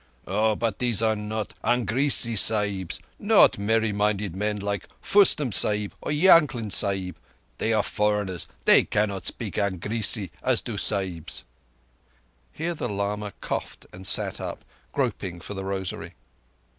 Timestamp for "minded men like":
3.93-4.87